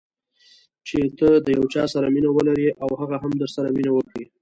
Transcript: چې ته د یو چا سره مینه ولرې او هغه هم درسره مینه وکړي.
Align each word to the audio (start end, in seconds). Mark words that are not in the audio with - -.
چې 0.87 0.97
ته 1.17 1.27
د 1.45 1.47
یو 1.57 1.65
چا 1.73 1.83
سره 1.93 2.07
مینه 2.13 2.29
ولرې 2.33 2.67
او 2.83 2.89
هغه 2.99 3.15
هم 3.23 3.31
درسره 3.41 3.67
مینه 3.75 3.91
وکړي. 3.93 4.23